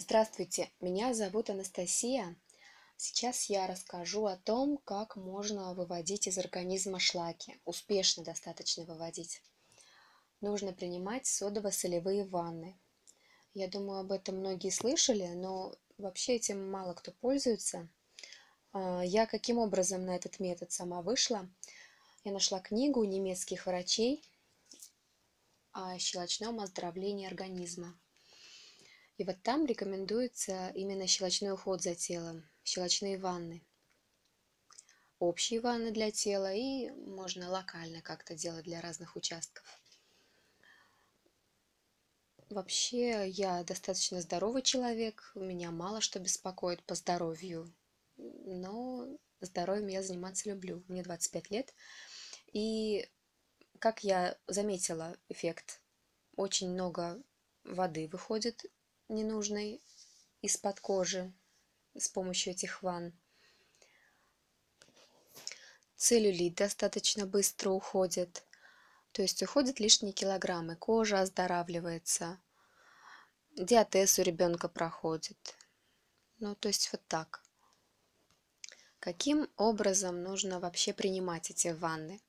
Здравствуйте, 0.00 0.70
меня 0.80 1.12
зовут 1.12 1.50
Анастасия. 1.50 2.36
Сейчас 2.96 3.50
я 3.50 3.66
расскажу 3.66 4.26
о 4.26 4.36
том, 4.36 4.78
как 4.84 5.16
можно 5.16 5.74
выводить 5.74 6.28
из 6.28 6.38
организма 6.38 7.00
шлаки, 7.00 7.56
успешно 7.64 8.22
достаточно 8.22 8.84
выводить. 8.84 9.42
Нужно 10.40 10.72
принимать 10.72 11.26
содово-солевые 11.26 12.24
ванны. 12.24 12.78
Я 13.54 13.66
думаю, 13.66 13.98
об 13.98 14.12
этом 14.12 14.36
многие 14.36 14.70
слышали, 14.70 15.26
но 15.34 15.74
вообще 15.98 16.36
этим 16.36 16.70
мало 16.70 16.94
кто 16.94 17.10
пользуется. 17.10 17.88
А, 18.72 19.04
я 19.04 19.26
каким 19.26 19.58
образом 19.58 20.06
на 20.06 20.14
этот 20.14 20.38
метод 20.38 20.70
сама 20.70 21.02
вышла? 21.02 21.50
Я 22.22 22.30
нашла 22.30 22.60
книгу 22.60 23.02
немецких 23.02 23.66
врачей 23.66 24.22
о 25.72 25.98
щелочном 25.98 26.60
оздоровлении 26.60 27.26
организма. 27.26 27.98
И 29.18 29.24
вот 29.24 29.42
там 29.42 29.66
рекомендуется 29.66 30.70
именно 30.76 31.08
щелочной 31.08 31.52
уход 31.52 31.82
за 31.82 31.96
телом, 31.96 32.48
щелочные 32.62 33.18
ванны. 33.18 33.64
Общие 35.18 35.60
ванны 35.60 35.90
для 35.90 36.12
тела 36.12 36.54
и 36.54 36.90
можно 36.90 37.50
локально 37.50 38.00
как-то 38.00 38.36
делать 38.36 38.64
для 38.64 38.80
разных 38.80 39.16
участков. 39.16 39.64
Вообще, 42.48 43.28
я 43.28 43.64
достаточно 43.64 44.20
здоровый 44.20 44.62
человек, 44.62 45.32
меня 45.34 45.72
мало 45.72 46.00
что 46.00 46.20
беспокоит 46.20 46.82
по 46.84 46.94
здоровью, 46.94 47.74
но 48.16 49.18
здоровьем 49.40 49.88
я 49.88 50.04
заниматься 50.04 50.48
люблю. 50.48 50.84
Мне 50.86 51.02
25 51.02 51.50
лет, 51.50 51.74
и 52.52 53.10
как 53.80 54.04
я 54.04 54.38
заметила 54.46 55.16
эффект, 55.28 55.82
очень 56.36 56.70
много 56.70 57.20
воды 57.64 58.08
выходит 58.08 58.64
ненужной 59.08 59.82
из-под 60.42 60.80
кожи 60.80 61.32
с 61.96 62.08
помощью 62.08 62.52
этих 62.52 62.82
ванн. 62.82 63.12
Целлюлит 65.96 66.54
достаточно 66.54 67.26
быстро 67.26 67.70
уходит, 67.70 68.44
то 69.12 69.22
есть 69.22 69.42
уходят 69.42 69.80
лишние 69.80 70.12
килограммы, 70.12 70.76
кожа 70.76 71.20
оздоравливается, 71.20 72.38
диатез 73.56 74.18
у 74.18 74.22
ребенка 74.22 74.68
проходит. 74.68 75.56
Ну, 76.38 76.54
то 76.54 76.68
есть 76.68 76.90
вот 76.92 77.02
так. 77.08 77.42
Каким 79.00 79.48
образом 79.56 80.22
нужно 80.22 80.60
вообще 80.60 80.92
принимать 80.92 81.50
эти 81.50 81.68
ванны? 81.68 82.20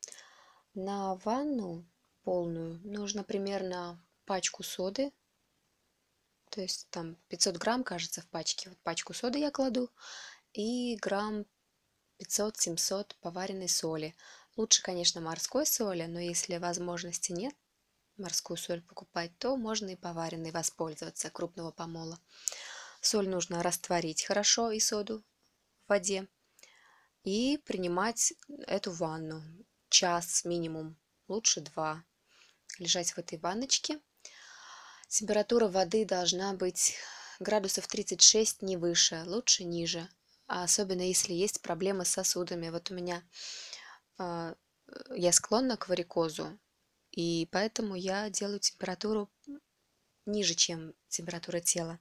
На 0.73 1.15
ванну 1.15 1.85
полную 2.23 2.79
нужно 2.83 3.23
примерно 3.23 4.03
пачку 4.25 4.63
соды 4.63 5.11
то 6.49 6.61
есть 6.61 6.87
там 6.89 7.15
500 7.27 7.57
грамм, 7.57 7.83
кажется, 7.83 8.21
в 8.21 8.27
пачке. 8.27 8.69
Вот 8.69 8.79
пачку 8.79 9.13
соды 9.13 9.39
я 9.39 9.51
кладу 9.51 9.89
и 10.53 10.95
грамм 10.97 11.45
500-700 12.19 13.15
поваренной 13.21 13.69
соли. 13.69 14.15
Лучше, 14.55 14.81
конечно, 14.81 15.21
морской 15.21 15.65
соли, 15.65 16.05
но 16.05 16.19
если 16.19 16.57
возможности 16.57 17.31
нет 17.31 17.55
морскую 18.17 18.57
соль 18.57 18.81
покупать, 18.81 19.31
то 19.37 19.55
можно 19.55 19.89
и 19.89 19.95
поваренной 19.95 20.51
воспользоваться 20.51 21.29
крупного 21.29 21.71
помола. 21.71 22.19
Соль 23.01 23.29
нужно 23.29 23.63
растворить 23.63 24.25
хорошо 24.25 24.71
и 24.71 24.79
соду 24.79 25.19
в 25.85 25.89
воде 25.89 26.27
и 27.23 27.57
принимать 27.65 28.33
эту 28.67 28.91
ванну 28.91 29.41
час 29.89 30.43
минимум, 30.45 30.97
лучше 31.27 31.61
два. 31.61 32.03
Лежать 32.77 33.11
в 33.11 33.17
этой 33.17 33.37
ванночке 33.39 33.99
Температура 35.09 35.67
воды 35.67 36.05
должна 36.05 36.53
быть 36.53 36.95
градусов 37.39 37.87
36 37.87 38.61
не 38.61 38.77
выше, 38.77 39.23
лучше 39.25 39.63
ниже. 39.63 40.07
А 40.45 40.63
особенно 40.63 41.01
если 41.01 41.33
есть 41.33 41.61
проблемы 41.61 42.05
с 42.05 42.09
сосудами. 42.09 42.69
Вот 42.69 42.91
у 42.91 42.93
меня 42.93 43.23
э, 44.19 44.53
я 45.15 45.31
склонна 45.31 45.77
к 45.77 45.89
варикозу, 45.89 46.59
и 47.11 47.49
поэтому 47.51 47.95
я 47.95 48.29
делаю 48.29 48.59
температуру 48.59 49.31
ниже, 50.27 50.53
чем 50.53 50.93
температура 51.07 51.59
тела. 51.59 51.99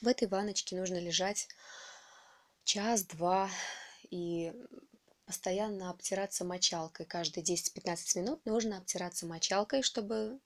В 0.00 0.06
этой 0.06 0.28
ванночке 0.28 0.76
нужно 0.76 1.00
лежать 1.00 1.48
час-два 2.62 3.50
и 4.08 4.52
постоянно 5.26 5.90
обтираться 5.90 6.44
мочалкой. 6.44 7.06
Каждые 7.06 7.42
10-15 7.42 8.20
минут 8.20 8.46
нужно 8.46 8.78
обтираться 8.78 9.26
мочалкой, 9.26 9.82
чтобы 9.82 10.38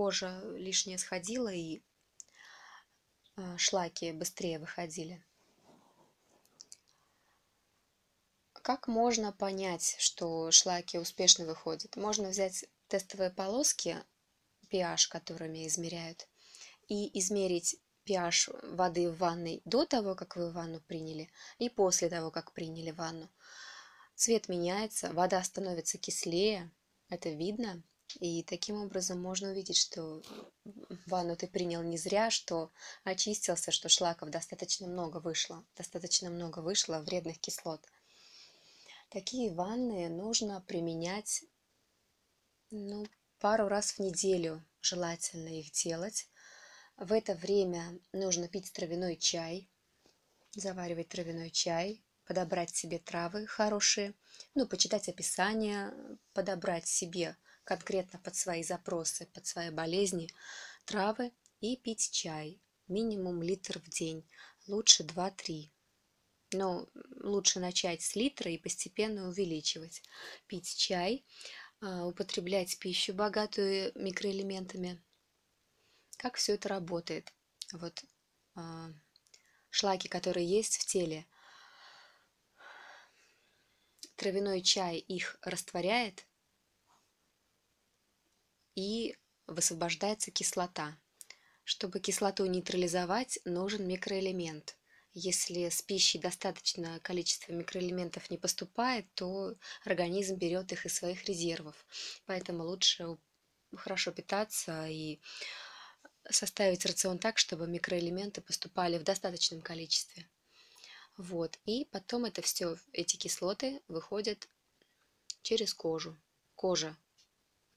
кожа 0.00 0.40
лишняя 0.56 0.96
сходила 0.96 1.52
и 1.52 1.82
а, 3.36 3.58
шлаки 3.58 4.12
быстрее 4.12 4.58
выходили. 4.58 5.22
Как 8.54 8.88
можно 8.88 9.30
понять, 9.30 9.96
что 9.98 10.50
шлаки 10.52 10.96
успешно 10.98 11.44
выходят? 11.44 11.96
Можно 11.96 12.30
взять 12.30 12.64
тестовые 12.88 13.28
полоски, 13.28 13.98
pH, 14.70 15.08
которыми 15.10 15.66
измеряют, 15.66 16.30
и 16.88 17.18
измерить 17.18 17.76
pH 18.06 18.74
воды 18.74 19.10
в 19.10 19.18
ванной 19.18 19.60
до 19.66 19.84
того, 19.84 20.14
как 20.14 20.36
вы 20.36 20.50
ванну 20.50 20.80
приняли, 20.80 21.28
и 21.58 21.68
после 21.68 22.08
того, 22.08 22.30
как 22.30 22.52
приняли 22.52 22.90
ванну. 22.90 23.28
Цвет 24.14 24.48
меняется, 24.48 25.12
вода 25.12 25.44
становится 25.44 25.98
кислее, 25.98 26.70
это 27.10 27.28
видно. 27.28 27.82
И 28.18 28.42
таким 28.42 28.76
образом 28.76 29.20
можно 29.20 29.50
увидеть, 29.50 29.76
что 29.76 30.22
ванну 31.06 31.36
ты 31.36 31.46
принял 31.46 31.82
не 31.82 31.96
зря, 31.96 32.30
что 32.30 32.70
очистился, 33.04 33.70
что 33.70 33.88
шлаков 33.88 34.30
достаточно 34.30 34.86
много 34.86 35.18
вышло, 35.18 35.64
достаточно 35.76 36.30
много 36.30 36.60
вышло 36.60 36.98
вредных 37.00 37.38
кислот. 37.38 37.86
Такие 39.10 39.52
ванны 39.52 40.08
нужно 40.08 40.60
применять 40.66 41.44
ну, 42.70 43.06
пару 43.38 43.68
раз 43.68 43.92
в 43.92 43.98
неделю, 43.98 44.64
желательно 44.80 45.48
их 45.48 45.72
делать. 45.72 46.28
В 46.96 47.12
это 47.12 47.34
время 47.34 47.98
нужно 48.12 48.48
пить 48.48 48.72
травяной 48.72 49.16
чай, 49.16 49.68
заваривать 50.52 51.08
травяной 51.08 51.50
чай, 51.50 52.02
подобрать 52.26 52.70
себе 52.76 52.98
травы 52.98 53.46
хорошие, 53.46 54.14
ну, 54.54 54.66
почитать 54.66 55.08
описание, 55.08 55.92
подобрать 56.32 56.86
себе 56.86 57.36
конкретно 57.64 58.18
под 58.18 58.34
свои 58.36 58.62
запросы, 58.62 59.26
под 59.26 59.46
свои 59.46 59.70
болезни, 59.70 60.30
травы 60.84 61.32
и 61.60 61.76
пить 61.76 62.10
чай. 62.10 62.60
Минимум 62.88 63.42
литр 63.42 63.78
в 63.78 63.88
день, 63.88 64.28
лучше 64.66 65.04
2-3. 65.04 65.70
Но 66.52 66.88
лучше 67.22 67.60
начать 67.60 68.02
с 68.02 68.16
литра 68.16 68.50
и 68.50 68.58
постепенно 68.58 69.28
увеличивать. 69.28 70.02
Пить 70.48 70.76
чай, 70.76 71.24
а, 71.80 72.06
употреблять 72.06 72.78
пищу, 72.78 73.14
богатую 73.14 73.92
микроэлементами. 73.94 75.00
Как 76.16 76.36
все 76.36 76.54
это 76.54 76.68
работает? 76.68 77.32
Вот 77.72 78.02
а, 78.56 78.90
шлаки, 79.70 80.08
которые 80.08 80.46
есть 80.46 80.78
в 80.78 80.86
теле, 80.86 81.26
травяной 84.16 84.60
чай 84.60 84.98
их 84.98 85.38
растворяет, 85.42 86.26
и 88.80 89.16
высвобождается 89.46 90.30
кислота. 90.30 90.96
Чтобы 91.64 92.00
кислоту 92.00 92.46
нейтрализовать, 92.46 93.38
нужен 93.44 93.86
микроэлемент. 93.86 94.76
Если 95.12 95.68
с 95.68 95.82
пищей 95.82 96.18
достаточное 96.18 97.00
количество 97.00 97.52
микроэлементов 97.52 98.30
не 98.30 98.38
поступает, 98.38 99.06
то 99.14 99.54
организм 99.84 100.36
берет 100.36 100.72
их 100.72 100.86
из 100.86 100.94
своих 100.94 101.24
резервов. 101.24 101.84
Поэтому 102.26 102.64
лучше 102.64 103.18
хорошо 103.76 104.12
питаться 104.12 104.86
и 104.88 105.20
составить 106.28 106.86
рацион 106.86 107.18
так, 107.18 107.38
чтобы 107.38 107.66
микроэлементы 107.66 108.40
поступали 108.40 108.98
в 108.98 109.02
достаточном 109.02 109.62
количестве. 109.62 110.28
Вот. 111.16 111.58
И 111.66 111.84
потом 111.86 112.24
это 112.24 112.40
все, 112.40 112.76
эти 112.92 113.16
кислоты 113.16 113.82
выходят 113.88 114.48
через 115.42 115.74
кожу. 115.74 116.16
Кожа 116.54 116.96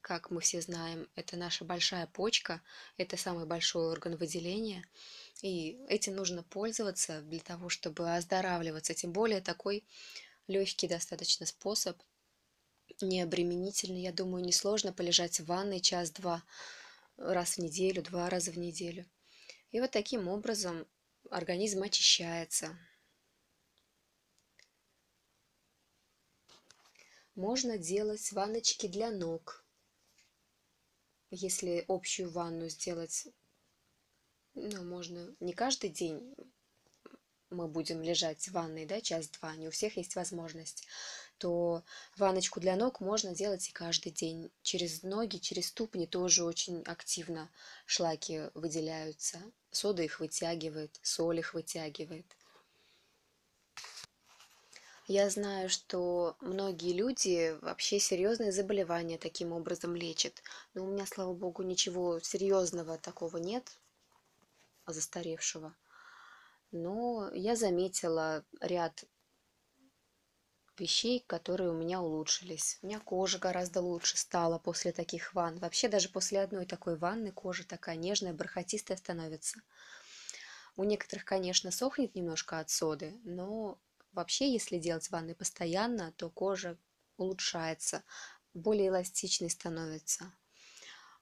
как 0.04 0.32
мы 0.32 0.42
все 0.42 0.62
знаем, 0.62 1.08
это 1.16 1.38
наша 1.38 1.64
большая 1.64 2.08
почка, 2.08 2.62
это 2.98 3.16
самый 3.16 3.46
большой 3.46 3.90
орган 3.90 4.18
выделения, 4.18 4.86
и 5.42 5.80
этим 5.88 6.16
нужно 6.16 6.44
пользоваться 6.44 7.22
для 7.22 7.40
того, 7.40 7.70
чтобы 7.70 8.14
оздоравливаться, 8.14 8.94
тем 8.94 9.14
более 9.14 9.40
такой 9.40 9.86
легкий 10.48 10.90
достаточно 10.90 11.46
способ, 11.46 11.98
необременительный, 13.02 14.02
я 14.02 14.12
думаю, 14.12 14.44
несложно 14.44 14.92
полежать 14.92 15.40
в 15.40 15.46
ванной 15.46 15.80
час-два 15.80 16.44
раз 17.16 17.56
в 17.56 17.60
неделю, 17.60 18.04
два 18.04 18.30
раза 18.30 18.52
в 18.52 18.58
неделю. 18.58 19.10
И 19.72 19.80
вот 19.80 19.92
таким 19.92 20.28
образом 20.28 20.86
организм 21.32 21.82
очищается. 21.82 22.78
Можно 27.36 27.78
делать 27.78 28.34
ванночки 28.34 28.88
для 28.88 29.10
ног– 29.10 29.62
если 31.34 31.84
общую 31.88 32.30
ванну 32.30 32.70
сделать 32.70 33.28
ну, 34.56 34.84
можно 34.84 35.36
не 35.40 35.54
каждый 35.54 35.90
день 35.90 36.36
мы 37.50 37.68
будем 37.68 38.02
лежать 38.02 38.48
в 38.48 38.52
ванной, 38.52 38.86
да, 38.86 39.00
час-два, 39.00 39.56
не 39.56 39.68
у 39.68 39.72
всех 39.72 39.98
есть 39.98 40.16
возможность, 40.16 40.86
то 41.38 41.84
ванночку 42.18 42.60
для 42.60 42.76
ног 42.76 43.00
можно 43.00 43.34
делать 43.34 43.70
и 43.70 43.72
каждый 43.74 44.12
день. 44.12 44.52
Через 44.64 45.04
ноги, 45.04 45.38
через 45.38 45.68
ступни 45.68 46.08
тоже 46.08 46.44
очень 46.44 46.82
активно 46.84 47.50
шлаки 47.86 48.50
выделяются. 48.54 49.40
Сода 49.72 50.04
их 50.04 50.20
вытягивает, 50.20 51.00
соль 51.04 51.40
их 51.40 51.54
вытягивает. 51.54 52.26
Я 55.08 55.30
знаю, 55.30 55.70
что 55.70 56.38
многие 56.40 56.94
люди 56.94 57.58
вообще 57.62 58.00
серьезные 58.00 58.54
заболевания 58.54 59.18
таким 59.18 59.52
образом 59.52 59.96
лечат. 59.96 60.42
Но 60.74 60.86
у 60.86 60.88
меня, 60.88 61.06
слава 61.06 61.34
богу, 61.34 61.62
ничего 61.62 62.22
серьезного 62.22 62.98
такого 62.98 63.36
нет, 63.36 63.78
застаревшего. 64.88 65.76
Но 66.72 67.30
я 67.34 67.58
заметила 67.58 68.46
ряд 68.62 69.04
вещей, 70.78 71.24
которые 71.28 71.72
у 71.72 71.78
меня 71.78 72.02
улучшились. 72.02 72.80
У 72.82 72.88
меня 72.88 73.02
кожа 73.02 73.40
гораздо 73.40 73.82
лучше 73.82 74.18
стала 74.18 74.58
после 74.58 74.94
таких 74.94 75.34
ванн. 75.34 75.58
Вообще 75.60 75.90
даже 75.90 76.08
после 76.08 76.42
одной 76.42 76.66
такой 76.66 76.96
ванны 76.96 77.34
кожа 77.34 77.68
такая 77.68 77.98
нежная, 77.98 78.34
бархатистая 78.34 78.96
становится. 78.96 79.60
У 80.78 80.86
некоторых, 80.86 81.26
конечно, 81.26 81.72
сохнет 81.72 82.16
немножко 82.16 82.60
от 82.60 82.70
соды, 82.70 83.20
но 83.26 83.78
вообще, 84.14 84.52
если 84.52 84.78
делать 84.78 85.10
ванны 85.12 85.36
постоянно, 85.36 86.12
то 86.14 86.30
кожа 86.30 86.78
улучшается, 87.18 88.04
более 88.54 88.90
эластичной 88.90 89.50
становится. 89.50 90.32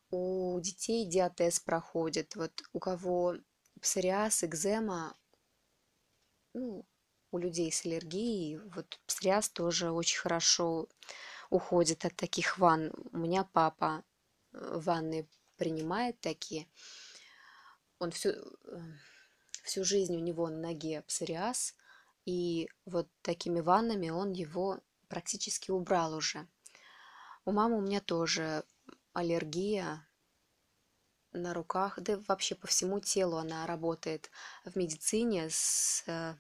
У 0.10 0.60
детей 0.60 1.06
диатез 1.06 1.60
проходит. 1.60 2.36
Вот 2.36 2.52
у 2.74 2.80
кого 2.80 3.36
псориаз, 3.80 4.44
экзема, 4.44 5.18
ну, 6.54 6.86
у 7.32 7.38
людей 7.38 7.72
с 7.72 7.86
аллергией, 7.86 8.58
вот 8.58 9.00
псориаз 9.06 9.50
тоже 9.50 9.92
очень 9.92 10.20
хорошо 10.20 10.90
уходит 11.50 12.06
от 12.06 12.16
таких 12.16 12.58
ванн. 12.58 12.92
У 13.12 13.18
меня 13.18 13.44
папа 13.44 14.04
э, 14.52 14.80
ванны 14.80 15.28
принимает 15.56 16.20
такие. 16.20 16.68
Он 18.00 18.12
всю, 18.12 18.30
э, 18.30 18.82
всю 19.64 19.84
жизнь 19.84 20.16
у 20.16 20.20
него 20.20 20.50
на 20.50 20.58
ноге 20.58 21.04
псориаз, 21.04 21.76
и 22.32 22.70
вот 22.86 23.10
такими 23.22 23.60
ваннами 23.60 24.10
он 24.10 24.32
его 24.32 24.80
практически 25.10 25.70
убрал 25.70 26.16
уже. 26.16 26.48
У 27.44 27.52
мамы 27.52 27.78
у 27.78 27.82
меня 27.82 28.00
тоже 28.00 28.64
аллергия 29.12 30.08
на 31.34 31.54
руках, 31.54 32.00
да 32.00 32.22
вообще 32.30 32.56
по 32.56 32.68
всему 32.68 33.02
телу 33.02 33.36
она 33.36 33.68
работает 33.68 34.30
в 34.64 34.78
медицине 34.78 35.50
с 35.50 36.04
э, 36.08 36.36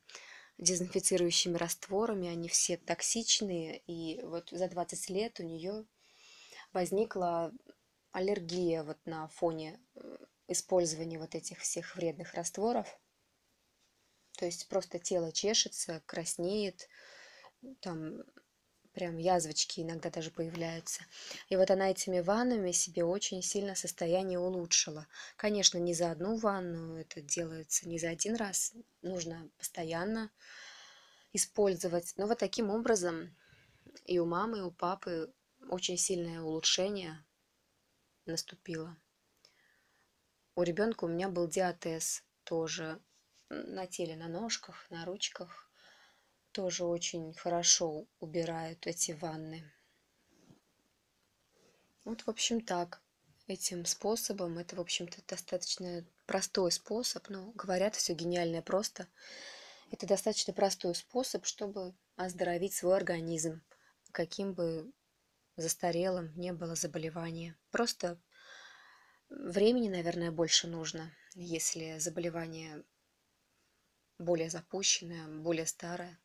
дезинфицирующими 0.57 1.57
растворами, 1.57 2.29
они 2.29 2.47
все 2.47 2.77
токсичные, 2.77 3.79
и 3.79 4.21
вот 4.23 4.49
за 4.49 4.69
20 4.69 5.09
лет 5.09 5.39
у 5.41 5.43
нее 5.43 5.85
возникла 6.71 7.51
аллергия 8.13 8.83
вот 8.83 8.97
на 9.05 9.27
фоне 9.27 9.81
э, 9.95 10.17
использования 10.47 11.19
вот 11.19 11.35
этих 11.35 11.59
всех 11.59 11.97
вредных 11.97 12.33
растворов. 12.33 13.00
То 14.41 14.47
есть 14.47 14.67
просто 14.69 14.97
тело 14.97 15.31
чешется, 15.31 16.01
краснеет, 16.07 16.89
там 17.79 18.23
прям 18.91 19.19
язвочки 19.19 19.81
иногда 19.81 20.09
даже 20.09 20.31
появляются. 20.31 21.05
И 21.49 21.55
вот 21.55 21.69
она 21.69 21.91
этими 21.91 22.21
ваннами 22.21 22.71
себе 22.71 23.03
очень 23.03 23.43
сильно 23.43 23.75
состояние 23.75 24.39
улучшила. 24.39 25.05
Конечно, 25.38 25.77
не 25.77 25.93
за 25.93 26.09
одну 26.09 26.38
ванну, 26.38 26.95
это 26.95 27.21
делается 27.21 27.88
не 27.88 27.99
за 27.99 28.09
один 28.09 28.35
раз, 28.35 28.73
нужно 29.03 29.47
постоянно 29.59 30.31
использовать. 31.33 32.15
Но 32.17 32.25
вот 32.25 32.39
таким 32.39 32.71
образом 32.71 33.38
и 34.05 34.17
у 34.17 34.25
мамы, 34.25 34.57
и 34.57 34.61
у 34.61 34.71
папы 34.71 35.31
очень 35.69 35.99
сильное 35.99 36.41
улучшение 36.41 37.23
наступило. 38.25 38.97
У 40.55 40.63
ребенка 40.63 41.03
у 41.03 41.09
меня 41.09 41.29
был 41.29 41.47
диатез 41.47 42.23
тоже 42.43 42.99
на 43.51 43.86
теле, 43.86 44.15
на 44.15 44.27
ножках, 44.27 44.86
на 44.89 45.06
ручках 45.06 45.69
тоже 46.51 46.86
очень 46.86 47.33
хорошо 47.33 48.07
убирают 48.19 48.88
эти 48.88 49.12
ванны. 49.12 49.63
Вот, 52.03 52.21
в 52.21 52.30
общем, 52.30 52.62
так. 52.62 53.01
Этим 53.48 53.86
способом, 53.86 54.57
это, 54.59 54.75
в 54.77 54.80
общем-то, 54.80 55.21
достаточно 55.27 56.06
простой 56.25 56.71
способ, 56.71 57.27
но 57.30 57.51
говорят, 57.51 57.95
все 57.95 58.13
гениальное 58.13 58.62
просто. 58.62 59.07
Это 59.92 60.07
достаточно 60.07 60.53
простой 60.53 60.95
способ, 60.95 61.45
чтобы 61.45 61.94
оздоровить 62.15 62.74
свой 62.74 62.95
организм, 62.95 63.62
каким 64.12 64.53
бы 64.53 64.94
застарелым 65.57 66.31
не 66.38 66.53
было 66.53 66.75
заболевание. 66.75 67.57
Просто 67.71 68.21
времени, 69.30 69.89
наверное, 69.89 70.31
больше 70.31 70.68
нужно, 70.68 71.12
если 71.33 71.98
заболевание 71.98 72.83
более 74.21 74.50
запущенное, 74.50 75.27
более 75.27 75.65
старое. 75.65 76.20